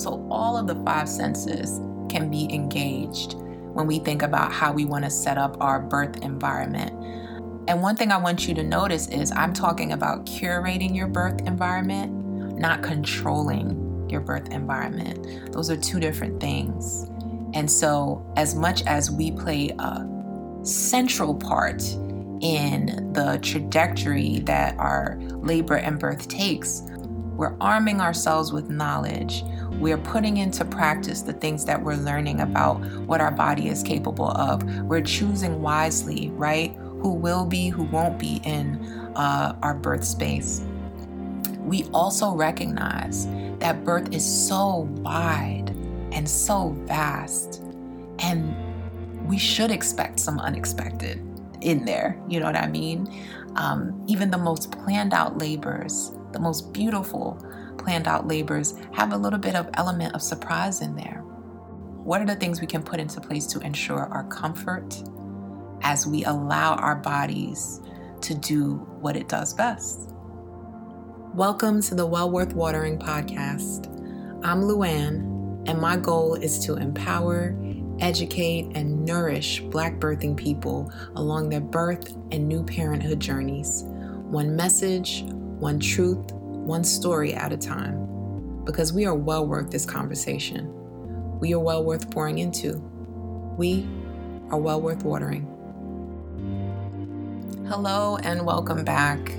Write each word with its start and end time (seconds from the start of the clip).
So, 0.00 0.26
all 0.30 0.56
of 0.56 0.66
the 0.66 0.76
five 0.76 1.10
senses 1.10 1.78
can 2.08 2.30
be 2.30 2.50
engaged 2.54 3.34
when 3.74 3.86
we 3.86 3.98
think 3.98 4.22
about 4.22 4.50
how 4.50 4.72
we 4.72 4.86
want 4.86 5.04
to 5.04 5.10
set 5.10 5.36
up 5.36 5.58
our 5.60 5.78
birth 5.78 6.24
environment. 6.24 6.92
And 7.68 7.82
one 7.82 7.96
thing 7.96 8.10
I 8.10 8.16
want 8.16 8.48
you 8.48 8.54
to 8.54 8.62
notice 8.62 9.08
is 9.08 9.30
I'm 9.30 9.52
talking 9.52 9.92
about 9.92 10.24
curating 10.24 10.96
your 10.96 11.06
birth 11.06 11.42
environment, 11.42 12.58
not 12.58 12.82
controlling 12.82 14.08
your 14.08 14.22
birth 14.22 14.48
environment. 14.48 15.52
Those 15.52 15.70
are 15.70 15.76
two 15.76 16.00
different 16.00 16.40
things. 16.40 17.04
And 17.52 17.70
so, 17.70 18.24
as 18.36 18.54
much 18.54 18.82
as 18.86 19.10
we 19.10 19.32
play 19.32 19.68
a 19.78 20.06
central 20.62 21.34
part 21.34 21.82
in 22.40 23.12
the 23.12 23.38
trajectory 23.42 24.38
that 24.40 24.78
our 24.78 25.18
labor 25.42 25.76
and 25.76 25.98
birth 25.98 26.26
takes, 26.26 26.80
we're 27.40 27.56
arming 27.58 28.02
ourselves 28.02 28.52
with 28.52 28.68
knowledge. 28.68 29.44
We're 29.80 29.96
putting 29.96 30.36
into 30.36 30.62
practice 30.62 31.22
the 31.22 31.32
things 31.32 31.64
that 31.64 31.82
we're 31.82 31.96
learning 31.96 32.40
about 32.40 32.74
what 33.06 33.22
our 33.22 33.30
body 33.30 33.68
is 33.68 33.82
capable 33.82 34.30
of. 34.32 34.62
We're 34.82 35.00
choosing 35.00 35.62
wisely, 35.62 36.28
right? 36.34 36.76
Who 37.00 37.14
will 37.14 37.46
be, 37.46 37.70
who 37.70 37.84
won't 37.84 38.18
be 38.18 38.42
in 38.44 38.84
uh, 39.16 39.56
our 39.62 39.72
birth 39.72 40.04
space. 40.04 40.60
We 41.60 41.84
also 41.94 42.34
recognize 42.34 43.26
that 43.60 43.84
birth 43.84 44.12
is 44.14 44.22
so 44.22 44.86
wide 45.00 45.70
and 46.12 46.28
so 46.28 46.76
vast, 46.84 47.62
and 48.18 48.54
we 49.26 49.38
should 49.38 49.70
expect 49.70 50.20
some 50.20 50.38
unexpected 50.40 51.26
in 51.62 51.86
there. 51.86 52.20
You 52.28 52.40
know 52.40 52.46
what 52.46 52.56
I 52.56 52.66
mean? 52.66 53.08
Um, 53.56 54.04
even 54.06 54.30
the 54.30 54.36
most 54.36 54.72
planned 54.72 55.14
out 55.14 55.38
labors, 55.38 56.12
the 56.32 56.38
most 56.38 56.72
beautiful 56.72 57.44
planned 57.78 58.06
out 58.06 58.26
labors, 58.26 58.74
have 58.92 59.12
a 59.12 59.16
little 59.16 59.38
bit 59.38 59.54
of 59.54 59.68
element 59.74 60.14
of 60.14 60.22
surprise 60.22 60.80
in 60.80 60.94
there. 60.96 61.22
What 62.04 62.20
are 62.20 62.26
the 62.26 62.36
things 62.36 62.60
we 62.60 62.66
can 62.66 62.82
put 62.82 63.00
into 63.00 63.20
place 63.20 63.46
to 63.48 63.60
ensure 63.60 64.06
our 64.06 64.24
comfort 64.24 65.02
as 65.82 66.06
we 66.06 66.24
allow 66.24 66.74
our 66.74 66.96
bodies 66.96 67.80
to 68.22 68.34
do 68.34 68.74
what 69.00 69.16
it 69.16 69.28
does 69.28 69.54
best? 69.54 70.14
Welcome 71.34 71.80
to 71.82 71.94
the 71.94 72.06
Well 72.06 72.30
Worth 72.30 72.54
Watering 72.54 72.98
podcast. 72.98 73.86
I'm 74.44 74.62
Luann, 74.62 75.68
and 75.68 75.80
my 75.80 75.96
goal 75.96 76.34
is 76.34 76.58
to 76.66 76.76
empower 76.76 77.56
educate, 78.00 78.66
and 78.74 79.04
nourish 79.04 79.60
Black 79.60 79.98
birthing 79.98 80.36
people 80.36 80.92
along 81.16 81.48
their 81.48 81.60
birth 81.60 82.16
and 82.32 82.48
new 82.48 82.64
parenthood 82.64 83.20
journeys, 83.20 83.84
one 83.84 84.56
message, 84.56 85.24
one 85.60 85.78
truth, 85.78 86.32
one 86.32 86.82
story 86.82 87.34
at 87.34 87.52
a 87.52 87.56
time. 87.56 88.64
Because 88.64 88.94
we 88.94 89.04
are 89.04 89.14
well 89.14 89.46
worth 89.46 89.70
this 89.70 89.84
conversation. 89.84 90.72
We 91.38 91.52
are 91.52 91.58
well 91.58 91.84
worth 91.84 92.10
pouring 92.10 92.38
into. 92.38 92.78
We 93.58 93.86
are 94.50 94.58
well 94.58 94.80
worth 94.80 95.04
watering. 95.04 95.46
Hello, 97.68 98.16
and 98.22 98.46
welcome 98.46 98.84
back. 98.84 99.32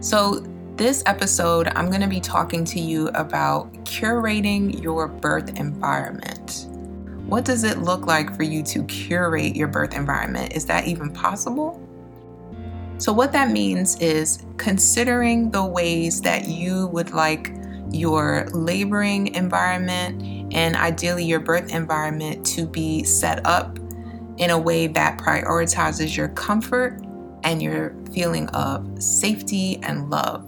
So, 0.00 0.46
this 0.76 1.02
episode, 1.06 1.68
I'm 1.74 1.88
going 1.88 2.00
to 2.00 2.08
be 2.08 2.20
talking 2.20 2.64
to 2.66 2.80
you 2.80 3.08
about 3.08 3.72
curating 3.84 4.82
your 4.82 5.08
birth 5.08 5.58
environment. 5.58 6.66
What 7.26 7.44
does 7.44 7.64
it 7.64 7.78
look 7.78 8.06
like 8.06 8.36
for 8.36 8.42
you 8.42 8.62
to 8.64 8.84
curate 8.84 9.56
your 9.56 9.68
birth 9.68 9.94
environment? 9.94 10.52
Is 10.54 10.66
that 10.66 10.86
even 10.86 11.12
possible? 11.12 11.83
So, 12.98 13.12
what 13.12 13.32
that 13.32 13.50
means 13.50 13.96
is 14.00 14.44
considering 14.56 15.50
the 15.50 15.64
ways 15.64 16.20
that 16.22 16.46
you 16.46 16.86
would 16.88 17.12
like 17.12 17.52
your 17.90 18.46
laboring 18.52 19.34
environment 19.34 20.22
and 20.54 20.76
ideally 20.76 21.24
your 21.24 21.40
birth 21.40 21.72
environment 21.72 22.44
to 22.46 22.66
be 22.66 23.02
set 23.04 23.44
up 23.46 23.78
in 24.38 24.50
a 24.50 24.58
way 24.58 24.86
that 24.86 25.18
prioritizes 25.18 26.16
your 26.16 26.28
comfort 26.28 27.00
and 27.44 27.62
your 27.62 27.94
feeling 28.12 28.48
of 28.50 29.02
safety 29.02 29.78
and 29.82 30.10
love. 30.10 30.46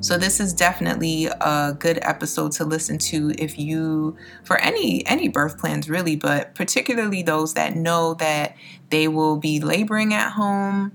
So 0.00 0.18
this 0.18 0.40
is 0.40 0.52
definitely 0.52 1.26
a 1.26 1.74
good 1.78 1.98
episode 2.02 2.52
to 2.52 2.64
listen 2.64 2.98
to 2.98 3.32
if 3.38 3.58
you 3.58 4.16
for 4.44 4.58
any 4.60 5.04
any 5.06 5.28
birth 5.28 5.58
plans 5.58 5.88
really, 5.88 6.16
but 6.16 6.54
particularly 6.54 7.22
those 7.22 7.54
that 7.54 7.74
know 7.74 8.14
that 8.14 8.56
they 8.90 9.08
will 9.08 9.36
be 9.36 9.58
laboring 9.58 10.14
at 10.14 10.30
home. 10.32 10.92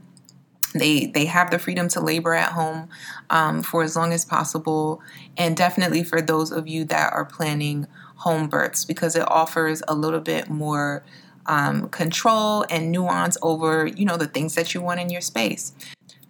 They 0.74 1.08
they 1.08 1.26
have 1.26 1.52
the 1.52 1.60
freedom 1.60 1.88
to 1.90 2.00
labor 2.00 2.34
at 2.34 2.52
home 2.52 2.90
um, 3.30 3.64
for 3.64 3.84
as 3.84 3.96
long 3.96 4.14
as 4.14 4.26
possible, 4.26 5.02
and 5.38 5.56
definitely 5.56 6.04
for 6.04 6.22
those 6.22 6.52
of 6.52 6.68
you 6.68 6.86
that 6.86 7.14
are 7.14 7.26
planning 7.26 7.88
home 8.18 8.48
births 8.48 8.86
because 8.86 9.16
it 9.16 9.28
offers 9.28 9.82
a 9.88 9.96
little 9.96 10.20
bit 10.20 10.50
more 10.50 11.04
um, 11.48 11.90
control 11.90 12.66
and 12.70 12.92
nuance 12.92 13.38
over 13.42 13.88
you 13.88 14.06
know 14.06 14.18
the 14.18 14.28
things 14.28 14.56
that 14.56 14.74
you 14.74 14.82
want 14.82 15.00
in 15.00 15.10
your 15.10 15.22
space. 15.22 15.74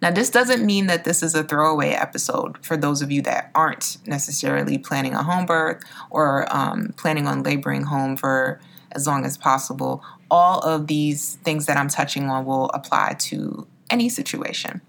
Now, 0.02 0.10
this 0.10 0.30
doesn't 0.30 0.66
mean 0.66 0.88
that 0.88 1.04
this 1.04 1.22
is 1.22 1.36
a 1.36 1.44
throwaway 1.44 1.90
episode 1.90 2.58
for 2.66 2.76
those 2.76 3.02
of 3.02 3.12
you 3.12 3.22
that 3.22 3.52
aren't 3.54 3.98
necessarily 4.04 4.76
planning 4.76 5.14
a 5.14 5.22
home 5.22 5.46
birth 5.46 5.84
or 6.10 6.52
um, 6.54 6.92
planning 6.96 7.28
on 7.28 7.44
laboring 7.44 7.84
home 7.84 8.16
for 8.16 8.60
as 8.90 9.06
long 9.06 9.24
as 9.24 9.38
possible. 9.38 10.02
All 10.28 10.58
of 10.58 10.88
these 10.88 11.36
things 11.44 11.66
that 11.66 11.76
I'm 11.76 11.88
touching 11.88 12.28
on 12.28 12.44
will 12.44 12.68
apply 12.70 13.14
to 13.20 13.64
any 13.92 14.08
situation. 14.08 14.80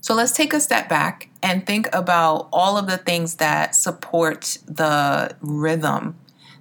So 0.00 0.14
let's 0.14 0.30
take 0.32 0.52
a 0.52 0.60
step 0.60 0.88
back 0.88 1.30
and 1.42 1.66
think 1.66 1.88
about 1.92 2.48
all 2.52 2.78
of 2.78 2.86
the 2.86 2.96
things 2.96 3.36
that 3.36 3.74
support 3.74 4.58
the 4.64 5.34
rhythm 5.40 6.16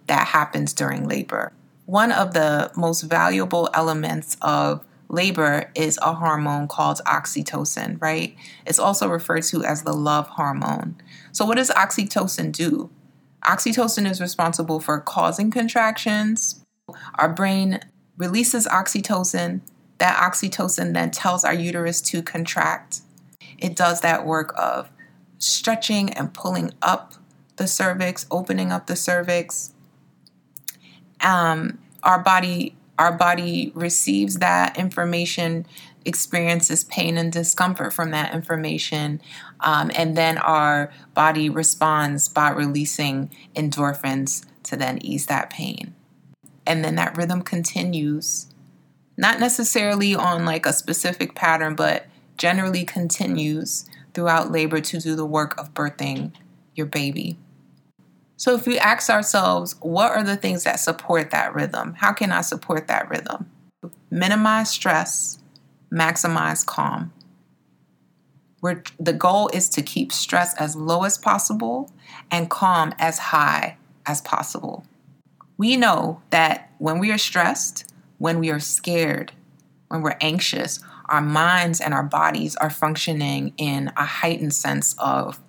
that 0.08 0.28
happens 0.28 0.74
during 0.74 1.08
labor. 1.08 1.54
One 1.86 2.12
of 2.12 2.34
the 2.34 2.72
most 2.76 3.04
valuable 3.04 3.70
elements 3.76 4.36
of 4.42 4.84
labor 5.10 5.70
is 5.76 6.00
a 6.02 6.16
hormone 6.16 6.68
called 6.68 7.02
oxytocin, 7.06 8.02
right? 8.02 8.36
It's 8.66 8.80
also 8.80 9.08
referred 9.08 9.44
to 9.44 9.64
as 9.64 9.84
the 9.84 9.94
love 9.94 10.28
hormone. 10.30 10.96
So, 11.32 11.46
what 11.46 11.58
does 11.58 11.70
oxytocin 11.70 12.52
do? 12.52 12.90
Oxytocin 13.44 14.10
is 14.10 14.20
responsible 14.20 14.80
for 14.80 15.00
causing 15.00 15.52
contractions. 15.52 16.64
Our 17.16 17.30
brain 17.30 17.80
releases 18.18 18.68
oxytocin. 18.68 19.62
That 19.98 20.18
oxytocin 20.18 20.94
then 20.94 21.12
tells 21.12 21.44
our 21.44 21.54
uterus 21.54 22.02
to 22.02 22.22
contract. 22.22 23.02
It 23.58 23.76
does 23.76 24.02
that 24.02 24.26
work 24.26 24.54
of 24.58 24.90
stretching 25.40 26.12
and 26.14 26.34
pulling 26.34 26.72
up 26.82 27.14
the 27.56 27.68
cervix, 27.68 28.26
opening 28.30 28.72
up 28.72 28.88
the 28.88 28.96
cervix. 28.96 29.74
Um, 31.22 31.80
our 32.04 32.20
body 32.20 32.76
our 32.98 33.12
body 33.12 33.74
receives 33.76 34.36
that 34.36 34.78
information, 34.78 35.66
experiences 36.06 36.86
pain 36.86 37.18
and 37.18 37.32
discomfort 37.32 37.92
from 37.92 38.12
that 38.12 38.34
information, 38.34 39.22
um, 39.60 39.92
and 39.96 40.16
then 40.16 40.38
our 40.38 40.94
body 41.14 41.50
responds 41.50 42.30
by 42.30 42.50
releasing 42.50 43.30
endorphins 43.54 44.46
to 44.64 44.78
then 44.78 44.98
ease 45.04 45.26
that 45.26 45.50
pain. 45.50 45.94
And 46.66 46.86
then 46.86 46.96
that 46.96 47.18
rhythm 47.18 47.42
continues, 47.42 48.48
not 49.18 49.40
necessarily 49.40 50.16
on 50.16 50.46
like 50.46 50.66
a 50.66 50.74
specific 50.74 51.36
pattern, 51.36 51.76
but 51.76 52.06
generally 52.38 52.84
continues 52.84 53.90
throughout 54.14 54.52
labor 54.52 54.82
to 54.82 55.00
do 55.00 55.16
the 55.16 55.26
work 55.26 55.58
of 55.60 55.74
birthing 55.74 56.32
your 56.74 56.86
baby. 56.86 57.38
So 58.38 58.54
if 58.54 58.68
we 58.68 58.78
ask 58.78 59.10
ourselves, 59.10 59.76
what 59.80 60.12
are 60.12 60.24
the 60.24 60.36
things 60.36 60.66
that 60.66 60.80
support 60.80 61.32
that 61.32 61.56
rhythm? 61.56 61.96
How 61.98 62.12
can 62.12 62.32
I 62.32 62.42
support 62.42 62.88
that 62.88 63.10
rhythm? 63.10 63.50
Minimize 64.12 64.70
stress, 64.70 65.40
maximize 65.92 66.66
calm. 66.66 67.14
Where 68.60 68.84
the 69.00 69.14
goal 69.14 69.50
is 69.54 69.70
to 69.70 69.82
keep 69.82 70.12
stress 70.12 70.56
as 70.56 70.76
low 70.76 71.04
as 71.04 71.18
possible 71.18 71.92
and 72.30 72.50
calm 72.50 72.94
as 73.00 73.20
high 73.20 73.78
as 74.06 74.22
possible. 74.22 74.86
We 75.58 75.78
know 75.78 76.22
that 76.32 76.72
when 76.80 77.00
we 77.00 77.12
are 77.12 77.18
stressed, 77.18 77.86
when 78.18 78.40
we 78.40 78.50
are 78.50 78.60
scared, 78.60 79.32
when 79.88 80.02
we're 80.02 80.18
anxious, 80.22 80.80
our 81.08 81.22
minds 81.22 81.80
and 81.80 81.94
our 81.94 82.04
bodies 82.04 82.56
are 82.56 82.70
functioning 82.70 83.54
in 83.58 83.92
a 83.96 84.06
heightened 84.06 84.54
sense 84.54 84.96
of 84.98 85.40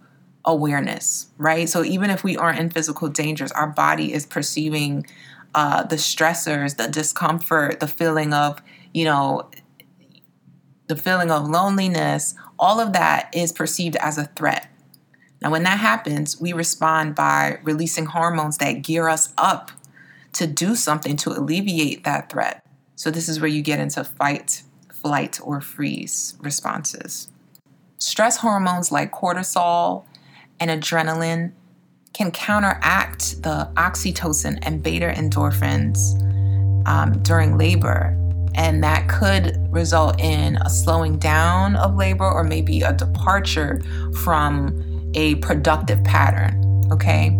awareness, 0.44 1.28
right? 1.38 1.68
So 1.68 1.82
even 1.84 2.10
if 2.10 2.22
we 2.22 2.36
aren't 2.36 2.58
in 2.58 2.70
physical 2.70 3.08
dangers, 3.08 3.50
our 3.52 3.66
body 3.66 4.12
is 4.12 4.26
perceiving 4.26 5.06
uh, 5.54 5.82
the 5.82 5.96
stressors, 5.96 6.76
the 6.76 6.88
discomfort, 6.88 7.80
the 7.80 7.88
feeling 7.88 8.32
of, 8.32 8.60
you 8.92 9.04
know, 9.04 9.48
the 10.86 10.96
feeling 10.96 11.30
of 11.30 11.48
loneliness, 11.48 12.34
all 12.58 12.78
of 12.78 12.92
that 12.92 13.34
is 13.34 13.52
perceived 13.52 13.96
as 13.96 14.18
a 14.18 14.26
threat. 14.36 14.68
Now, 15.42 15.50
when 15.50 15.64
that 15.64 15.78
happens, 15.78 16.40
we 16.40 16.52
respond 16.52 17.14
by 17.14 17.58
releasing 17.62 18.06
hormones 18.06 18.58
that 18.58 18.82
gear 18.82 19.08
us 19.08 19.32
up 19.36 19.70
to 20.36 20.46
do 20.46 20.74
something 20.74 21.16
to 21.16 21.30
alleviate 21.30 22.04
that 22.04 22.30
threat. 22.30 22.64
So, 22.94 23.10
this 23.10 23.28
is 23.28 23.40
where 23.40 23.48
you 23.48 23.62
get 23.62 23.80
into 23.80 24.04
fight, 24.04 24.62
flight, 24.92 25.38
or 25.42 25.60
freeze 25.60 26.36
responses. 26.40 27.28
Stress 27.98 28.38
hormones 28.38 28.92
like 28.92 29.12
cortisol 29.12 30.04
and 30.60 30.70
adrenaline 30.70 31.52
can 32.12 32.30
counteract 32.30 33.42
the 33.42 33.70
oxytocin 33.76 34.58
and 34.62 34.82
beta 34.82 35.12
endorphins 35.14 36.22
um, 36.86 37.22
during 37.22 37.58
labor. 37.58 38.16
And 38.54 38.82
that 38.82 39.08
could 39.08 39.70
result 39.70 40.18
in 40.18 40.56
a 40.56 40.70
slowing 40.70 41.18
down 41.18 41.76
of 41.76 41.94
labor 41.94 42.24
or 42.24 42.42
maybe 42.42 42.80
a 42.80 42.92
departure 42.94 43.82
from 44.22 45.10
a 45.14 45.34
productive 45.36 46.02
pattern. 46.04 46.82
Okay. 46.90 47.36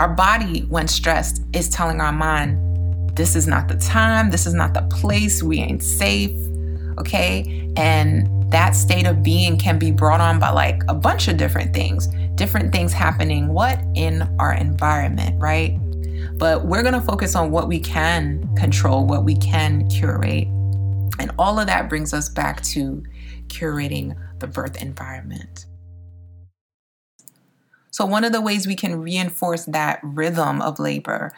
Our 0.00 0.08
body, 0.08 0.62
when 0.62 0.88
stressed, 0.88 1.42
is 1.52 1.68
telling 1.68 2.00
our 2.00 2.12
mind, 2.12 3.16
this 3.16 3.36
is 3.36 3.46
not 3.46 3.68
the 3.68 3.76
time, 3.76 4.30
this 4.30 4.44
is 4.44 4.54
not 4.54 4.74
the 4.74 4.82
place, 4.82 5.42
we 5.42 5.60
ain't 5.60 5.82
safe. 5.82 6.36
Okay. 6.98 7.72
And 7.76 8.28
that 8.50 8.74
state 8.74 9.06
of 9.06 9.22
being 9.22 9.56
can 9.56 9.78
be 9.78 9.90
brought 9.90 10.20
on 10.20 10.38
by 10.38 10.50
like 10.50 10.82
a 10.88 10.94
bunch 10.94 11.28
of 11.28 11.36
different 11.36 11.74
things, 11.74 12.08
different 12.34 12.72
things 12.72 12.92
happening, 12.92 13.48
what 13.48 13.80
in 13.94 14.22
our 14.38 14.52
environment, 14.52 15.40
right? 15.40 15.78
But 16.38 16.66
we're 16.66 16.82
to 16.82 17.00
focus 17.00 17.36
on 17.36 17.50
what 17.50 17.68
we 17.68 17.78
can 17.78 18.54
control, 18.56 19.06
what 19.06 19.24
we 19.24 19.36
can 19.36 19.88
curate. 19.88 20.48
And 21.18 21.30
all 21.38 21.60
of 21.60 21.66
that 21.68 21.88
brings 21.88 22.12
us 22.12 22.28
back 22.28 22.62
to 22.62 23.02
curating 23.46 24.16
the 24.40 24.48
birth 24.48 24.80
environment. 24.82 25.66
So, 27.94 28.04
one 28.04 28.24
of 28.24 28.32
the 28.32 28.40
ways 28.40 28.66
we 28.66 28.74
can 28.74 29.00
reinforce 29.00 29.66
that 29.66 30.00
rhythm 30.02 30.60
of 30.60 30.80
labor 30.80 31.30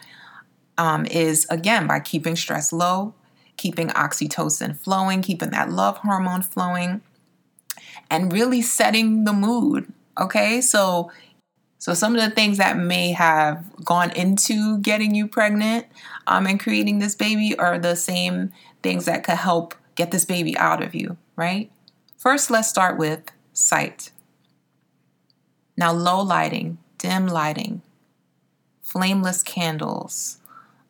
um, 0.75 1.05
is 1.05 1.45
again 1.51 1.85
by 1.85 1.99
keeping 1.99 2.35
stress 2.35 2.73
low, 2.73 3.13
keeping 3.57 3.89
oxytocin 3.89 4.75
flowing, 4.75 5.21
keeping 5.21 5.51
that 5.51 5.69
love 5.69 5.97
hormone 5.97 6.41
flowing, 6.41 7.01
and 8.09 8.33
really 8.33 8.63
setting 8.63 9.23
the 9.23 9.33
mood. 9.33 9.93
Okay, 10.19 10.59
so 10.59 11.11
so 11.77 11.93
some 11.93 12.15
of 12.15 12.21
the 12.21 12.31
things 12.31 12.57
that 12.57 12.75
may 12.75 13.11
have 13.11 13.63
gone 13.85 14.09
into 14.13 14.79
getting 14.79 15.13
you 15.13 15.27
pregnant 15.27 15.85
um, 16.25 16.47
and 16.47 16.59
creating 16.59 16.97
this 16.97 17.13
baby 17.13 17.55
are 17.59 17.77
the 17.77 17.95
same 17.95 18.51
things 18.81 19.05
that 19.05 19.23
could 19.23 19.37
help 19.37 19.75
get 19.93 20.09
this 20.09 20.25
baby 20.25 20.57
out 20.57 20.81
of 20.81 20.95
you, 20.95 21.17
right? 21.35 21.69
First, 22.17 22.49
let's 22.49 22.67
start 22.67 22.97
with 22.97 23.29
sight. 23.53 24.09
Now, 25.77 25.93
low 25.93 26.21
lighting, 26.21 26.79
dim 26.97 27.27
lighting, 27.27 27.83
flameless 28.81 29.43
candles, 29.43 30.39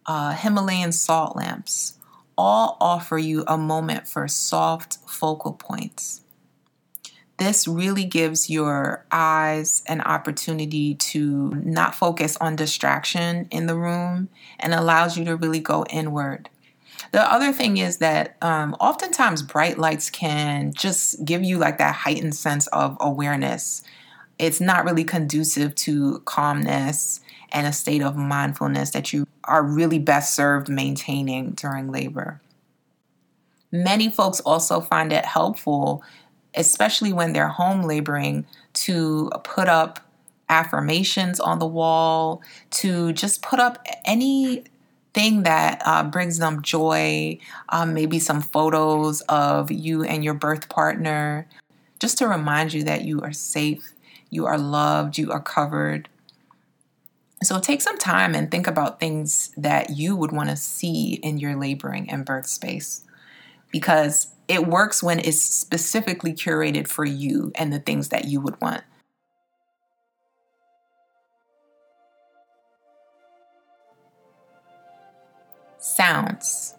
uh, 0.05 0.31
Himalayan 0.31 0.93
salt 0.93 1.35
lamps 1.35 1.95
all 2.37 2.77
offer 2.79 3.17
you 3.17 3.43
a 3.47 3.57
moment 3.57 4.07
for 4.07 4.27
soft 4.27 4.97
focal 5.05 5.53
points. 5.53 6.21
This 7.37 7.67
really 7.67 8.05
gives 8.05 8.49
your 8.49 9.05
eyes 9.11 9.83
an 9.87 10.01
opportunity 10.01 10.95
to 10.95 11.53
not 11.63 11.93
focus 11.93 12.37
on 12.37 12.55
distraction 12.55 13.47
in 13.51 13.67
the 13.67 13.75
room 13.75 14.29
and 14.59 14.73
allows 14.73 15.17
you 15.17 15.25
to 15.25 15.35
really 15.35 15.59
go 15.59 15.85
inward. 15.89 16.49
The 17.11 17.31
other 17.31 17.53
thing 17.53 17.77
is 17.77 17.97
that 17.97 18.37
um, 18.41 18.75
oftentimes 18.79 19.43
bright 19.43 19.77
lights 19.77 20.09
can 20.09 20.73
just 20.73 21.25
give 21.25 21.43
you 21.43 21.57
like 21.57 21.77
that 21.77 21.93
heightened 21.95 22.35
sense 22.35 22.67
of 22.67 22.97
awareness 22.99 23.83
it's 24.39 24.61
not 24.61 24.85
really 24.85 25.03
conducive 25.03 25.73
to 25.75 26.19
calmness 26.25 27.21
and 27.51 27.65
a 27.65 27.73
state 27.73 28.01
of 28.01 28.15
mindfulness 28.15 28.91
that 28.91 29.13
you 29.13 29.27
are 29.45 29.63
really 29.63 29.99
best 29.99 30.35
served 30.35 30.69
maintaining 30.69 31.51
during 31.51 31.91
labor. 31.91 32.41
Many 33.71 34.09
folks 34.09 34.39
also 34.41 34.81
find 34.81 35.11
it 35.11 35.25
helpful, 35.25 36.03
especially 36.55 37.13
when 37.13 37.33
they're 37.33 37.47
home 37.47 37.83
laboring, 37.83 38.45
to 38.73 39.31
put 39.43 39.67
up 39.67 39.99
affirmations 40.49 41.39
on 41.39 41.59
the 41.59 41.67
wall, 41.67 42.41
to 42.71 43.11
just 43.13 43.41
put 43.41 43.59
up 43.59 43.85
anything 44.05 45.43
that 45.43 45.81
uh, 45.85 46.03
brings 46.03 46.37
them 46.37 46.61
joy, 46.61 47.37
um, 47.69 47.93
maybe 47.93 48.19
some 48.19 48.41
photos 48.41 49.21
of 49.21 49.71
you 49.71 50.03
and 50.03 50.23
your 50.23 50.33
birth 50.33 50.69
partner, 50.69 51.47
just 51.99 52.17
to 52.19 52.27
remind 52.27 52.73
you 52.73 52.83
that 52.83 53.03
you 53.03 53.19
are 53.21 53.33
safe 53.33 53.93
you 54.29 54.45
are 54.45 54.57
loved, 54.57 55.17
you 55.17 55.31
are 55.31 55.41
covered. 55.41 56.09
So 57.43 57.59
take 57.59 57.81
some 57.81 57.97
time 57.97 58.33
and 58.33 58.49
think 58.49 58.67
about 58.67 58.99
things 58.99 59.51
that 59.57 59.91
you 59.91 60.15
would 60.15 60.31
want 60.31 60.49
to 60.49 60.55
see 60.55 61.15
in 61.15 61.37
your 61.37 61.55
laboring 61.55 62.09
and 62.09 62.25
birth 62.25 62.47
space 62.47 63.05
because 63.71 64.27
it 64.47 64.65
works 64.67 65.03
when 65.03 65.19
it's 65.19 65.41
specifically 65.41 66.33
curated 66.33 66.87
for 66.87 67.05
you 67.05 67.51
and 67.55 67.71
the 67.71 67.79
things 67.79 68.09
that 68.09 68.25
you 68.25 68.41
would 68.41 68.59
want. 68.61 68.83
Sounds. 75.79 76.73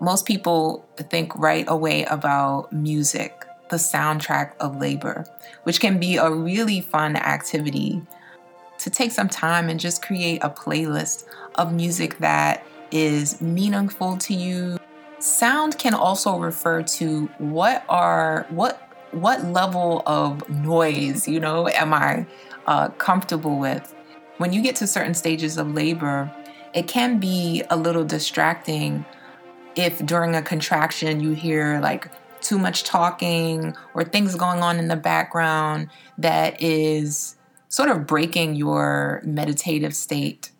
Most 0.00 0.26
people 0.26 0.86
think 0.98 1.34
right 1.36 1.64
away 1.68 2.04
about 2.04 2.72
music 2.72 3.45
the 3.68 3.76
soundtrack 3.76 4.52
of 4.60 4.80
labor, 4.80 5.26
which 5.64 5.80
can 5.80 5.98
be 5.98 6.16
a 6.16 6.30
really 6.30 6.80
fun 6.80 7.16
activity 7.16 8.02
to 8.78 8.90
take 8.90 9.10
some 9.10 9.28
time 9.28 9.68
and 9.68 9.80
just 9.80 10.02
create 10.02 10.42
a 10.42 10.50
playlist 10.50 11.24
of 11.56 11.72
music 11.72 12.18
that 12.18 12.64
is 12.90 13.40
meaningful 13.40 14.16
to 14.18 14.34
you. 14.34 14.78
Sound 15.18 15.78
can 15.78 15.94
also 15.94 16.38
refer 16.38 16.82
to 16.82 17.26
what 17.38 17.84
are 17.88 18.46
what 18.50 18.82
what 19.12 19.44
level 19.46 20.02
of 20.04 20.48
noise, 20.48 21.26
you 21.26 21.40
know, 21.40 21.68
am 21.68 21.94
I 21.94 22.26
uh, 22.66 22.88
comfortable 22.90 23.58
with? 23.58 23.94
When 24.36 24.52
you 24.52 24.60
get 24.60 24.76
to 24.76 24.86
certain 24.86 25.14
stages 25.14 25.56
of 25.56 25.72
labor, 25.72 26.30
it 26.74 26.86
can 26.86 27.18
be 27.18 27.62
a 27.70 27.76
little 27.76 28.04
distracting 28.04 29.06
if 29.74 30.04
during 30.04 30.34
a 30.34 30.42
contraction 30.42 31.20
you 31.20 31.32
hear 31.32 31.80
like 31.80 32.10
too 32.46 32.58
much 32.58 32.84
talking 32.84 33.74
or 33.94 34.04
things 34.04 34.36
going 34.36 34.62
on 34.62 34.78
in 34.78 34.88
the 34.88 34.96
background 34.96 35.88
that 36.18 36.62
is 36.62 37.36
sort 37.68 37.88
of 37.88 38.06
breaking 38.06 38.54
your 38.54 39.20
meditative 39.24 39.94
state. 39.94 40.52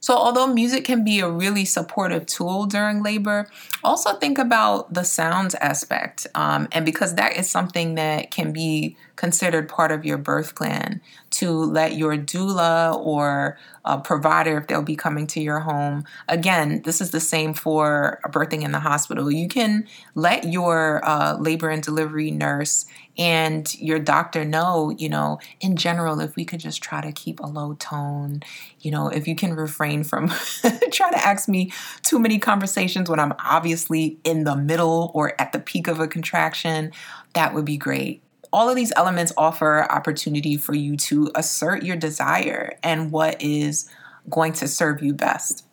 So, 0.00 0.14
although 0.14 0.46
music 0.46 0.84
can 0.84 1.02
be 1.02 1.20
a 1.20 1.30
really 1.30 1.64
supportive 1.64 2.26
tool 2.26 2.66
during 2.66 3.02
labor, 3.02 3.48
also 3.82 4.12
think 4.18 4.36
about 4.36 4.92
the 4.92 5.02
sounds 5.02 5.54
aspect. 5.54 6.26
Um, 6.34 6.68
and 6.72 6.84
because 6.84 7.14
that 7.14 7.38
is 7.38 7.48
something 7.48 7.94
that 7.94 8.30
can 8.30 8.52
be 8.52 8.98
considered 9.16 9.66
part 9.66 9.92
of 9.92 10.04
your 10.04 10.18
birth 10.18 10.56
plan, 10.56 11.00
to 11.38 11.50
let 11.50 11.96
your 11.96 12.16
doula 12.16 12.96
or 12.98 13.58
provider, 14.02 14.58
if 14.58 14.66
they'll 14.66 14.82
be 14.82 14.96
coming 14.96 15.26
to 15.28 15.40
your 15.40 15.60
home, 15.60 16.04
again, 16.28 16.82
this 16.84 17.00
is 17.00 17.10
the 17.10 17.20
same 17.20 17.54
for 17.54 18.20
birthing 18.26 18.62
in 18.62 18.72
the 18.72 18.80
hospital. 18.80 19.30
You 19.30 19.48
can 19.48 19.86
let 20.14 20.44
your 20.44 21.04
uh, 21.04 21.36
labor 21.38 21.68
and 21.68 21.82
delivery 21.82 22.30
nurse 22.30 22.86
and 23.16 23.72
your 23.80 23.98
doctor 23.98 24.44
know, 24.44 24.90
you 24.90 25.08
know, 25.08 25.38
in 25.60 25.76
general, 25.76 26.20
if 26.20 26.34
we 26.34 26.44
could 26.44 26.60
just 26.60 26.82
try 26.82 27.00
to 27.00 27.12
keep 27.12 27.40
a 27.40 27.46
low 27.46 27.74
tone, 27.74 28.42
you 28.80 28.90
know, 28.90 29.08
if 29.08 29.28
you 29.28 29.36
can 29.36 29.54
refrain 29.54 30.02
from 30.02 30.28
trying 30.92 31.12
to 31.12 31.24
ask 31.24 31.48
me 31.48 31.72
too 32.02 32.18
many 32.18 32.38
conversations 32.38 33.08
when 33.08 33.20
I'm 33.20 33.34
obviously 33.38 34.18
in 34.24 34.44
the 34.44 34.56
middle 34.56 35.12
or 35.14 35.40
at 35.40 35.52
the 35.52 35.60
peak 35.60 35.86
of 35.86 36.00
a 36.00 36.08
contraction, 36.08 36.90
that 37.34 37.54
would 37.54 37.64
be 37.64 37.76
great. 37.76 38.23
All 38.54 38.70
of 38.70 38.76
these 38.76 38.92
elements 38.96 39.32
offer 39.36 39.90
opportunity 39.90 40.56
for 40.56 40.74
you 40.74 40.96
to 40.96 41.30
assert 41.34 41.82
your 41.82 41.96
desire 41.96 42.78
and 42.82 43.10
what 43.10 43.42
is 43.42 43.90
going 44.30 44.52
to 44.54 44.68
serve 44.68 45.02
you 45.02 45.12
best. 45.12 45.66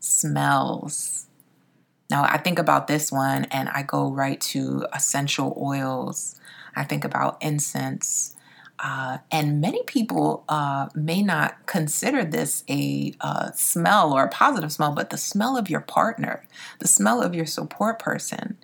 Smells 0.00 1.26
now, 2.10 2.24
I 2.24 2.38
think 2.38 2.58
about 2.58 2.86
this 2.86 3.10
one 3.10 3.44
and 3.46 3.68
I 3.68 3.82
go 3.82 4.10
right 4.10 4.40
to 4.42 4.86
essential 4.94 5.56
oils. 5.60 6.36
I 6.74 6.84
think 6.84 7.04
about 7.04 7.42
incense. 7.42 8.34
Uh, 8.78 9.18
and 9.32 9.60
many 9.60 9.82
people 9.84 10.44
uh, 10.48 10.88
may 10.94 11.22
not 11.22 11.66
consider 11.66 12.24
this 12.24 12.62
a 12.68 13.14
uh, 13.22 13.50
smell 13.52 14.12
or 14.12 14.24
a 14.24 14.28
positive 14.28 14.70
smell, 14.70 14.92
but 14.92 15.10
the 15.10 15.16
smell 15.16 15.56
of 15.56 15.70
your 15.70 15.80
partner, 15.80 16.44
the 16.78 16.86
smell 16.86 17.22
of 17.22 17.34
your 17.34 17.46
support 17.46 17.98
person. 17.98 18.58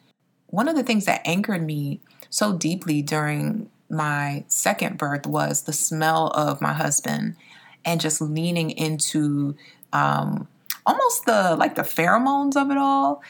One 0.49 0.69
of 0.69 0.77
the 0.77 0.83
things 0.83 1.07
that 1.07 1.23
anchored 1.25 1.65
me 1.65 2.01
so 2.33 2.55
deeply 2.55 3.03
during 3.03 3.69
my 3.91 4.43
second 4.49 4.97
birth 4.97 5.27
was 5.27 5.65
the 5.65 5.73
smell 5.73 6.29
of 6.29 6.63
my 6.63 6.73
husband 6.73 7.37
and 7.85 8.01
just 8.01 8.23
leaning 8.23 8.71
into 8.71 9.55
um, 9.93 10.49
almost 10.87 11.27
the 11.27 11.55
like 11.57 11.75
the 11.75 11.83
pheromones 11.83 12.57
of 12.57 12.71
it 12.71 12.79
all. 12.79 13.23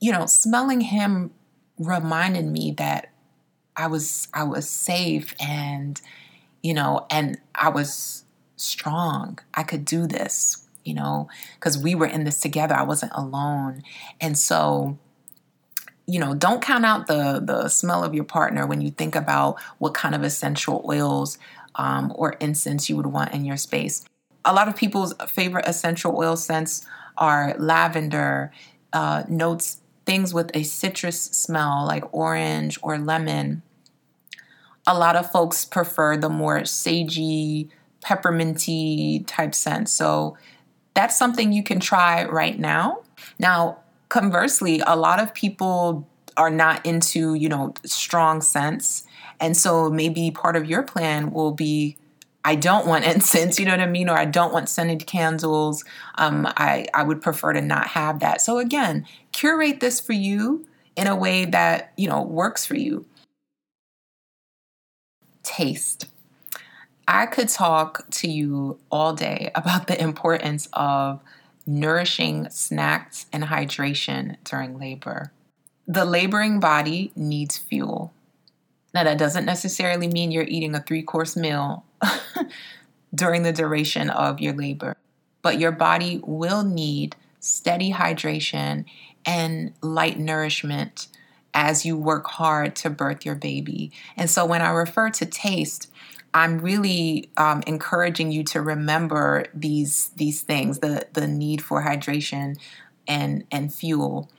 You 0.00 0.12
know 0.12 0.26
smelling 0.26 0.80
him 0.80 1.32
reminded 1.78 2.46
me 2.46 2.70
that 2.78 3.10
i 3.76 3.86
was 3.86 4.28
i 4.32 4.42
was 4.42 4.66
safe 4.66 5.34
and 5.38 6.00
you 6.62 6.72
know 6.72 7.04
and 7.10 7.38
i 7.54 7.68
was 7.68 8.24
strong. 8.54 9.40
I 9.54 9.64
could 9.64 9.84
do 9.84 10.06
this 10.06 10.68
you 10.84 10.94
know 10.94 11.28
because 11.56 11.76
we 11.76 11.96
were 11.96 12.06
in 12.06 12.22
this 12.22 12.38
together. 12.38 12.76
I 12.76 12.84
wasn't 12.84 13.12
alone. 13.16 13.82
And 14.20 14.38
so 14.38 14.98
you 16.06 16.20
know 16.20 16.34
don't 16.34 16.62
count 16.62 16.84
out 16.84 17.06
the 17.06 17.40
the 17.44 17.68
smell 17.68 18.04
of 18.04 18.14
your 18.14 18.24
partner 18.24 18.66
when 18.66 18.80
you 18.80 18.90
think 18.90 19.14
about 19.14 19.60
what 19.78 19.94
kind 19.94 20.14
of 20.14 20.22
essential 20.22 20.84
oils 20.88 21.38
um, 21.74 22.12
or 22.14 22.32
incense 22.40 22.88
you 22.88 22.96
would 22.96 23.06
want 23.06 23.32
in 23.32 23.44
your 23.44 23.56
space. 23.56 24.04
A 24.44 24.52
lot 24.52 24.68
of 24.68 24.76
people's 24.76 25.14
favorite 25.28 25.66
essential 25.66 26.16
oil 26.16 26.36
scents 26.36 26.86
are 27.18 27.54
lavender, 27.58 28.52
uh, 28.92 29.24
notes, 29.28 29.80
things 30.04 30.32
with 30.32 30.50
a 30.54 30.62
citrus 30.62 31.20
smell 31.20 31.84
like 31.86 32.04
orange 32.14 32.78
or 32.82 32.98
lemon. 32.98 33.62
A 34.86 34.96
lot 34.96 35.16
of 35.16 35.30
folks 35.30 35.64
prefer 35.64 36.16
the 36.16 36.28
more 36.28 36.60
sagey, 36.60 37.68
pepperminty 38.04 39.24
type 39.26 39.54
scent. 39.54 39.88
So 39.88 40.36
that's 40.94 41.18
something 41.18 41.52
you 41.52 41.64
can 41.64 41.80
try 41.80 42.24
right 42.24 42.58
now. 42.58 43.02
Now, 43.38 43.78
conversely, 44.08 44.80
a 44.86 44.96
lot 44.96 45.20
of 45.20 45.34
people 45.34 46.08
are 46.36 46.50
not 46.50 46.84
into, 46.84 47.34
you 47.34 47.48
know, 47.48 47.74
strong 47.84 48.42
scents. 48.42 49.04
And 49.40 49.56
so 49.56 49.90
maybe 49.90 50.30
part 50.30 50.56
of 50.56 50.66
your 50.66 50.82
plan 50.82 51.32
will 51.32 51.52
be 51.52 51.96
I 52.44 52.54
don't 52.54 52.86
want 52.86 53.04
incense, 53.12 53.58
you 53.58 53.66
know 53.66 53.72
what 53.72 53.80
I 53.80 53.86
mean? 53.86 54.08
Or 54.08 54.16
I 54.16 54.24
don't 54.24 54.52
want 54.52 54.68
scented 54.68 55.06
candles. 55.06 55.84
Um, 56.14 56.46
I, 56.56 56.86
I 56.94 57.02
would 57.02 57.20
prefer 57.20 57.52
to 57.52 57.60
not 57.60 57.88
have 57.88 58.20
that. 58.20 58.40
So 58.40 58.58
again, 58.58 59.04
curate 59.32 59.80
this 59.80 60.00
for 60.00 60.12
you 60.12 60.64
in 60.94 61.08
a 61.08 61.16
way 61.16 61.44
that, 61.44 61.92
you 61.96 62.08
know, 62.08 62.22
works 62.22 62.64
for 62.64 62.76
you. 62.76 63.04
Taste. 65.42 66.06
I 67.08 67.26
could 67.26 67.48
talk 67.48 68.08
to 68.12 68.28
you 68.28 68.78
all 68.90 69.12
day 69.12 69.50
about 69.56 69.88
the 69.88 70.00
importance 70.00 70.68
of 70.72 71.20
nourishing 71.66 72.48
snacks 72.50 73.26
and 73.32 73.44
hydration 73.44 74.36
during 74.44 74.78
labor. 74.78 75.32
The 75.86 76.04
laboring 76.04 76.60
body 76.60 77.12
needs 77.14 77.56
fuel. 77.56 78.12
Now, 78.94 79.04
that 79.04 79.18
doesn't 79.18 79.44
necessarily 79.44 80.08
mean 80.08 80.30
you're 80.30 80.44
eating 80.44 80.74
a 80.74 80.80
three 80.80 81.02
course 81.02 81.36
meal 81.36 81.84
during 83.14 83.42
the 83.42 83.52
duration 83.52 84.10
of 84.10 84.40
your 84.40 84.54
labor, 84.54 84.96
but 85.42 85.58
your 85.58 85.72
body 85.72 86.20
will 86.24 86.64
need 86.64 87.16
steady 87.40 87.92
hydration 87.92 88.84
and 89.24 89.72
light 89.82 90.18
nourishment 90.18 91.08
as 91.52 91.86
you 91.86 91.96
work 91.96 92.26
hard 92.26 92.76
to 92.76 92.90
birth 92.90 93.24
your 93.24 93.34
baby. 93.34 93.92
And 94.16 94.30
so, 94.30 94.44
when 94.44 94.62
I 94.62 94.70
refer 94.70 95.10
to 95.10 95.26
taste, 95.26 95.90
I'm 96.36 96.58
really 96.58 97.30
um, 97.36 97.62
encouraging 97.66 98.30
you 98.30 98.44
to 98.44 98.60
remember 98.60 99.46
these 99.54 100.10
these 100.10 100.42
things 100.42 100.80
the 100.80 101.06
the 101.14 101.26
need 101.26 101.62
for 101.62 101.82
hydration 101.82 102.56
and 103.08 103.44
and 103.50 103.72
fuel 103.72 104.30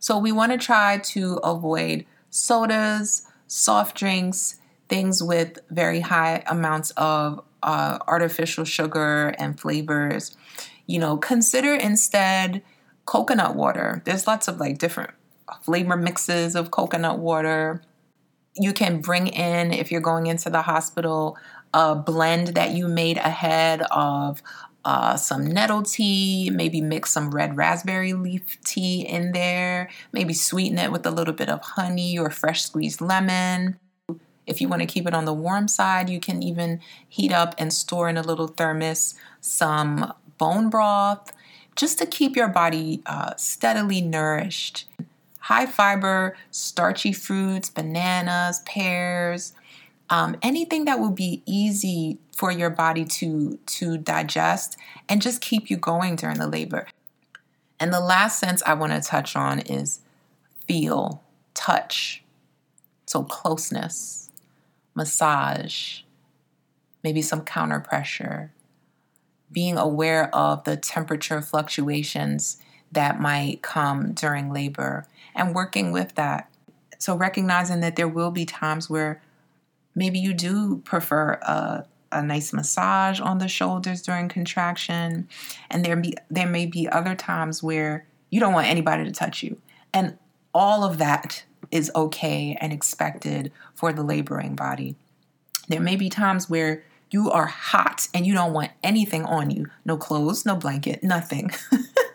so 0.00 0.18
we 0.18 0.32
want 0.32 0.52
to 0.52 0.58
try 0.58 0.98
to 0.98 1.34
avoid 1.44 2.06
sodas, 2.30 3.26
soft 3.46 3.96
drinks, 3.96 4.56
things 4.88 5.22
with 5.22 5.58
very 5.70 6.00
high 6.00 6.42
amounts 6.46 6.90
of 6.92 7.44
uh, 7.62 7.98
artificial 8.08 8.64
sugar 8.64 9.34
and 9.38 9.60
flavors. 9.60 10.34
You 10.86 10.98
know, 11.00 11.18
consider 11.18 11.74
instead 11.74 12.62
coconut 13.04 13.54
water. 13.54 14.02
There's 14.06 14.26
lots 14.26 14.48
of 14.48 14.58
like 14.58 14.78
different 14.78 15.10
flavor 15.62 15.96
mixes 15.96 16.56
of 16.56 16.70
coconut 16.70 17.18
water. 17.18 17.82
You 18.54 18.72
can 18.72 19.00
bring 19.00 19.28
in, 19.28 19.72
if 19.72 19.90
you're 19.90 20.00
going 20.00 20.26
into 20.26 20.50
the 20.50 20.62
hospital, 20.62 21.38
a 21.72 21.94
blend 21.94 22.48
that 22.48 22.72
you 22.72 22.88
made 22.88 23.16
ahead 23.16 23.82
of 23.90 24.42
uh, 24.84 25.16
some 25.16 25.46
nettle 25.46 25.82
tea, 25.82 26.50
maybe 26.50 26.80
mix 26.80 27.10
some 27.10 27.30
red 27.30 27.56
raspberry 27.56 28.12
leaf 28.12 28.58
tea 28.64 29.02
in 29.02 29.32
there, 29.32 29.88
maybe 30.12 30.34
sweeten 30.34 30.78
it 30.78 30.90
with 30.90 31.06
a 31.06 31.10
little 31.10 31.34
bit 31.34 31.48
of 31.48 31.60
honey 31.60 32.18
or 32.18 32.30
fresh 32.30 32.62
squeezed 32.62 33.00
lemon. 33.00 33.78
If 34.46 34.60
you 34.60 34.68
want 34.68 34.82
to 34.82 34.86
keep 34.86 35.06
it 35.06 35.14
on 35.14 35.26
the 35.26 35.34
warm 35.34 35.68
side, 35.68 36.08
you 36.08 36.18
can 36.18 36.42
even 36.42 36.80
heat 37.08 37.32
up 37.32 37.54
and 37.58 37.72
store 37.72 38.08
in 38.08 38.16
a 38.16 38.22
little 38.22 38.48
thermos 38.48 39.14
some 39.40 40.12
bone 40.38 40.70
broth 40.70 41.32
just 41.76 41.98
to 41.98 42.06
keep 42.06 42.34
your 42.34 42.48
body 42.48 43.02
uh, 43.06 43.34
steadily 43.36 44.00
nourished. 44.00 44.88
High 45.50 45.66
fiber, 45.66 46.36
starchy 46.52 47.12
fruits, 47.12 47.70
bananas, 47.70 48.60
pears, 48.66 49.52
um, 50.08 50.36
anything 50.42 50.84
that 50.84 51.00
will 51.00 51.10
be 51.10 51.42
easy 51.44 52.18
for 52.30 52.52
your 52.52 52.70
body 52.70 53.04
to 53.04 53.58
to 53.66 53.98
digest 53.98 54.76
and 55.08 55.20
just 55.20 55.40
keep 55.40 55.68
you 55.68 55.76
going 55.76 56.14
during 56.14 56.38
the 56.38 56.46
labor. 56.46 56.86
And 57.80 57.92
the 57.92 57.98
last 57.98 58.38
sense 58.38 58.62
I 58.64 58.74
want 58.74 58.92
to 58.92 59.00
touch 59.00 59.34
on 59.34 59.58
is 59.58 60.02
feel, 60.68 61.20
touch. 61.52 62.22
So 63.06 63.24
closeness, 63.24 64.30
massage, 64.94 66.02
maybe 67.02 67.22
some 67.22 67.40
counter 67.40 67.80
pressure, 67.80 68.52
being 69.50 69.78
aware 69.78 70.32
of 70.32 70.62
the 70.62 70.76
temperature 70.76 71.42
fluctuations 71.42 72.58
that 72.92 73.20
might 73.20 73.62
come 73.62 74.12
during 74.12 74.52
labor 74.52 75.06
and 75.34 75.54
working 75.54 75.92
with 75.92 76.14
that. 76.16 76.48
So 76.98 77.16
recognizing 77.16 77.80
that 77.80 77.96
there 77.96 78.08
will 78.08 78.30
be 78.30 78.44
times 78.44 78.90
where 78.90 79.22
Maybe 79.94 80.18
you 80.18 80.32
do 80.32 80.78
prefer 80.78 81.32
a, 81.42 81.84
a 82.12 82.22
nice 82.22 82.52
massage 82.52 83.20
on 83.20 83.38
the 83.38 83.48
shoulders 83.48 84.02
during 84.02 84.28
contraction. 84.28 85.28
And 85.70 85.84
there 85.84 85.96
be 85.96 86.14
there 86.30 86.48
may 86.48 86.66
be 86.66 86.88
other 86.88 87.14
times 87.14 87.62
where 87.62 88.06
you 88.30 88.40
don't 88.40 88.54
want 88.54 88.68
anybody 88.68 89.04
to 89.04 89.12
touch 89.12 89.42
you. 89.42 89.60
And 89.92 90.16
all 90.54 90.84
of 90.84 90.98
that 90.98 91.44
is 91.70 91.90
okay 91.94 92.56
and 92.60 92.72
expected 92.72 93.52
for 93.74 93.92
the 93.92 94.02
laboring 94.02 94.56
body. 94.56 94.96
There 95.68 95.80
may 95.80 95.96
be 95.96 96.08
times 96.08 96.48
where 96.48 96.82
you 97.10 97.30
are 97.30 97.46
hot 97.46 98.08
and 98.14 98.24
you 98.24 98.34
don't 98.34 98.52
want 98.52 98.70
anything 98.82 99.24
on 99.24 99.50
you 99.50 99.66
no 99.84 99.96
clothes, 99.96 100.46
no 100.46 100.56
blanket, 100.56 101.02
nothing. 101.02 101.50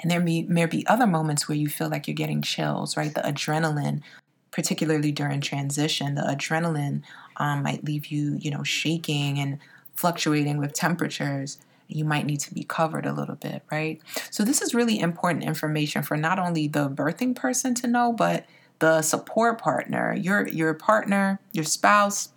and 0.00 0.10
there 0.10 0.20
may, 0.20 0.42
may 0.42 0.66
be 0.66 0.86
other 0.86 1.06
moments 1.06 1.48
where 1.48 1.56
you 1.56 1.68
feel 1.68 1.88
like 1.88 2.06
you're 2.06 2.14
getting 2.14 2.42
chills, 2.42 2.96
right? 2.96 3.14
The 3.14 3.20
adrenaline 3.22 4.02
particularly 4.50 5.12
during 5.12 5.40
transition, 5.40 6.14
the 6.14 6.22
adrenaline 6.22 7.02
um, 7.36 7.62
might 7.62 7.84
leave 7.84 8.06
you, 8.06 8.36
you 8.40 8.50
know, 8.50 8.62
shaking 8.62 9.38
and 9.38 9.58
fluctuating 9.94 10.58
with 10.58 10.72
temperatures. 10.72 11.58
You 11.86 12.04
might 12.04 12.26
need 12.26 12.40
to 12.40 12.54
be 12.54 12.64
covered 12.64 13.06
a 13.06 13.12
little 13.12 13.36
bit, 13.36 13.62
right? 13.70 14.00
So, 14.30 14.44
this 14.44 14.60
is 14.60 14.74
really 14.74 15.00
important 15.00 15.44
information 15.44 16.02
for 16.02 16.16
not 16.16 16.38
only 16.38 16.68
the 16.68 16.88
birthing 16.88 17.34
person 17.34 17.74
to 17.76 17.86
know, 17.86 18.12
but 18.12 18.46
the 18.78 19.00
support 19.02 19.60
partner, 19.60 20.14
your 20.14 20.46
your 20.48 20.74
partner, 20.74 21.40
your 21.52 21.64
spouse, 21.64 22.30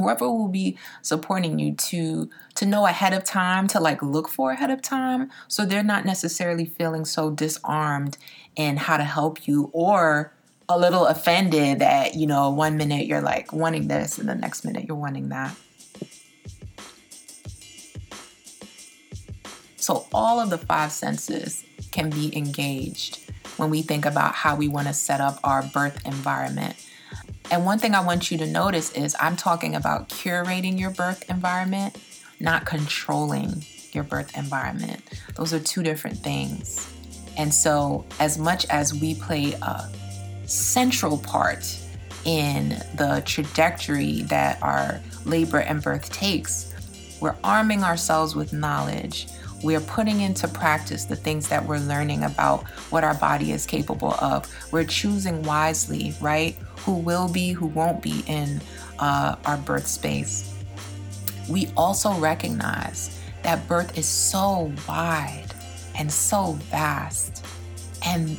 whoever 0.00 0.28
will 0.30 0.48
be 0.48 0.76
supporting 1.02 1.58
you 1.58 1.74
to 1.74 2.28
to 2.54 2.66
know 2.66 2.86
ahead 2.86 3.12
of 3.12 3.22
time 3.22 3.68
to 3.68 3.78
like 3.78 4.02
look 4.02 4.28
for 4.28 4.52
ahead 4.52 4.70
of 4.70 4.82
time 4.82 5.30
so 5.46 5.64
they're 5.64 5.82
not 5.82 6.04
necessarily 6.04 6.64
feeling 6.64 7.04
so 7.04 7.30
disarmed 7.30 8.16
in 8.56 8.76
how 8.76 8.96
to 8.96 9.04
help 9.04 9.46
you 9.46 9.70
or 9.72 10.32
a 10.70 10.78
little 10.78 11.06
offended 11.06 11.80
that, 11.80 12.14
you 12.14 12.28
know, 12.28 12.48
one 12.48 12.76
minute 12.76 13.06
you're 13.06 13.20
like 13.20 13.52
wanting 13.52 13.88
this 13.88 14.18
and 14.18 14.28
the 14.28 14.36
next 14.36 14.64
minute 14.64 14.84
you're 14.86 14.96
wanting 14.96 15.28
that. 15.30 15.54
So, 19.76 20.06
all 20.14 20.38
of 20.38 20.50
the 20.50 20.58
five 20.58 20.92
senses 20.92 21.64
can 21.90 22.08
be 22.08 22.36
engaged 22.36 23.18
when 23.56 23.70
we 23.70 23.82
think 23.82 24.06
about 24.06 24.36
how 24.36 24.54
we 24.54 24.68
want 24.68 24.86
to 24.86 24.94
set 24.94 25.20
up 25.20 25.40
our 25.42 25.64
birth 25.64 26.06
environment. 26.06 26.76
And 27.50 27.64
one 27.64 27.78
thing 27.78 27.94
I 27.94 28.04
want 28.04 28.30
you 28.30 28.38
to 28.38 28.46
notice 28.46 28.92
is 28.92 29.16
I'm 29.18 29.36
talking 29.36 29.74
about 29.74 30.08
curating 30.08 30.78
your 30.78 30.90
birth 30.90 31.28
environment, 31.28 31.98
not 32.38 32.64
controlling 32.64 33.64
your 33.92 34.04
birth 34.04 34.36
environment. 34.36 35.02
Those 35.34 35.52
are 35.52 35.60
two 35.60 35.82
different 35.82 36.18
things. 36.18 36.88
And 37.36 37.52
so, 37.52 38.04
as 38.18 38.38
much 38.38 38.66
as 38.66 38.94
we 38.94 39.14
play 39.14 39.52
a 39.62 39.88
central 40.44 41.18
part 41.18 41.78
in 42.24 42.70
the 42.96 43.22
trajectory 43.24 44.22
that 44.22 44.62
our 44.62 45.00
labor 45.24 45.60
and 45.60 45.82
birth 45.82 46.12
takes. 46.12 46.74
We're 47.20 47.36
arming 47.44 47.82
ourselves 47.82 48.34
with 48.34 48.52
knowledge. 48.52 49.28
We're 49.62 49.80
putting 49.80 50.20
into 50.20 50.48
practice 50.48 51.04
the 51.04 51.16
things 51.16 51.48
that 51.48 51.64
we're 51.64 51.78
learning 51.78 52.24
about 52.24 52.64
what 52.90 53.04
our 53.04 53.14
body 53.14 53.52
is 53.52 53.66
capable 53.66 54.14
of. 54.14 54.48
We're 54.72 54.84
choosing 54.84 55.42
wisely, 55.42 56.14
right? 56.20 56.56
Who 56.78 56.94
will 56.94 57.28
be, 57.28 57.52
who 57.52 57.66
won't 57.66 58.02
be 58.02 58.24
in 58.26 58.60
uh, 58.98 59.36
our 59.44 59.58
birth 59.58 59.86
space. 59.86 60.54
We 61.48 61.70
also 61.76 62.14
recognize 62.14 63.20
that 63.42 63.66
birth 63.68 63.98
is 63.98 64.06
so 64.06 64.72
wide 64.88 65.48
and 65.96 66.10
so 66.10 66.52
vast. 66.70 67.44
And 68.04 68.38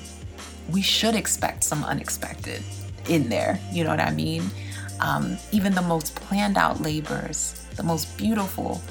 we 0.72 0.82
should 0.82 1.16
expect 1.16 1.64
some 1.64 1.84
unexpected 1.84 2.64
in 3.10 3.30
there. 3.30 3.60
You 3.72 3.84
know 3.84 3.90
what 3.92 4.00
I 4.00 4.12
mean? 4.12 4.50
Um, 5.00 5.38
even 5.52 5.74
the 5.74 5.82
most 5.82 6.16
planned 6.16 6.58
out 6.58 6.82
labors, 6.82 7.66
the 7.76 7.84
most 7.84 8.18
beautiful 8.18 8.82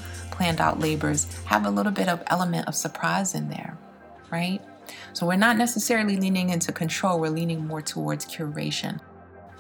planned 0.41 0.59
out 0.59 0.81
labors, 0.81 1.27
have 1.45 1.67
a 1.67 1.71
little 1.71 1.93
bit 1.93 2.09
of 2.09 2.23
element 2.29 2.67
of 2.67 2.75
surprise 2.75 3.35
in 3.35 3.51
there, 3.51 3.77
right? 4.33 4.63
So 5.13 5.27
we're 5.27 5.37
not 5.37 5.59
necessarily 5.59 6.17
leaning 6.17 6.49
into 6.49 6.73
control, 6.73 7.21
we're 7.21 7.29
leaning 7.29 7.67
more 7.67 7.83
towards 7.83 8.25
curation. 8.25 8.99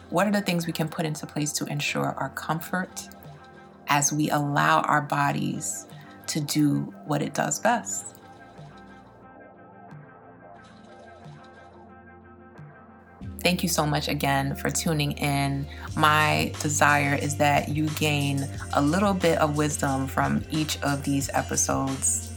What 0.08 0.26
are 0.26 0.32
the 0.32 0.40
things 0.40 0.66
we 0.66 0.72
can 0.72 0.88
put 0.88 1.04
into 1.04 1.26
place 1.26 1.52
to 1.52 1.66
ensure 1.66 2.14
our 2.16 2.30
comfort 2.30 3.10
as 3.88 4.10
we 4.10 4.30
allow 4.30 4.80
our 4.80 5.02
bodies 5.02 5.86
to 6.28 6.40
do 6.40 6.94
what 7.04 7.20
it 7.20 7.34
does 7.34 7.58
best. 7.58 8.19
Thank 13.42 13.62
you 13.62 13.70
so 13.70 13.86
much 13.86 14.08
again 14.08 14.54
for 14.54 14.68
tuning 14.68 15.12
in. 15.12 15.66
My 15.96 16.52
desire 16.60 17.14
is 17.14 17.36
that 17.36 17.70
you 17.70 17.88
gain 17.90 18.46
a 18.74 18.82
little 18.82 19.14
bit 19.14 19.38
of 19.38 19.56
wisdom 19.56 20.06
from 20.06 20.44
each 20.50 20.80
of 20.82 21.04
these 21.04 21.30
episodes. 21.32 22.30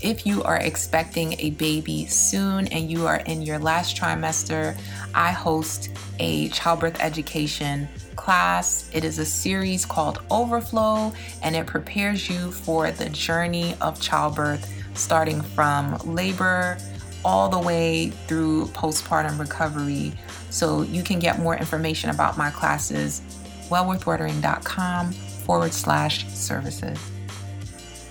If 0.00 0.24
you 0.24 0.42
are 0.44 0.56
expecting 0.56 1.34
a 1.38 1.50
baby 1.50 2.06
soon 2.06 2.66
and 2.68 2.90
you 2.90 3.06
are 3.06 3.18
in 3.26 3.42
your 3.42 3.58
last 3.58 3.96
trimester, 3.96 4.78
I 5.14 5.32
host 5.32 5.90
a 6.18 6.48
childbirth 6.48 6.98
education 7.00 7.86
class. 8.16 8.88
It 8.94 9.04
is 9.04 9.18
a 9.18 9.26
series 9.26 9.84
called 9.84 10.22
Overflow 10.30 11.12
and 11.42 11.56
it 11.56 11.66
prepares 11.66 12.30
you 12.30 12.52
for 12.52 12.90
the 12.90 13.10
journey 13.10 13.74
of 13.82 14.00
childbirth, 14.00 14.72
starting 14.94 15.42
from 15.42 15.98
labor 16.04 16.78
all 17.24 17.48
the 17.48 17.58
way 17.58 18.10
through 18.26 18.66
postpartum 18.68 19.38
recovery 19.38 20.12
so 20.50 20.82
you 20.82 21.02
can 21.02 21.18
get 21.18 21.38
more 21.38 21.56
information 21.56 22.10
about 22.10 22.36
my 22.38 22.50
classes, 22.50 23.22
wellworthwatering.com 23.68 25.12
forward 25.12 25.72
slash 25.72 26.26
services. 26.28 26.98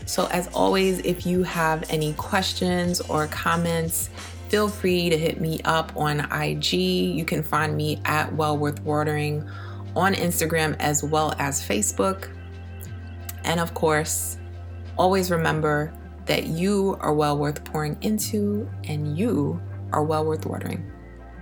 So, 0.06 0.28
as 0.28 0.48
always, 0.48 1.00
if 1.00 1.26
you 1.26 1.44
have 1.44 1.84
any 1.90 2.14
questions 2.14 3.02
or 3.02 3.28
comments, 3.28 4.10
feel 4.48 4.70
free 4.70 5.10
to 5.10 5.18
hit 5.18 5.42
me 5.42 5.60
up 5.66 5.92
on 5.98 6.22
IG. 6.32 6.74
You 6.74 7.26
can 7.26 7.44
find 7.44 7.76
me 7.76 8.00
at 8.06 8.30
wellworthwatering 8.32 9.50
on 9.96 10.14
Instagram 10.14 10.76
as 10.80 11.04
well 11.04 11.34
as 11.40 11.62
Facebook. 11.62 12.30
And 13.44 13.60
of 13.60 13.74
course, 13.74 14.38
always 14.98 15.30
remember 15.30 15.94
that 16.26 16.48
you 16.48 16.98
are 17.02 17.14
well 17.14 17.38
worth 17.38 17.64
pouring 17.66 17.98
into 18.02 18.70
and 18.86 19.18
you 19.18 19.62
are 19.92 20.04
well 20.04 20.26
worth 20.26 20.46
watering. 20.46 20.90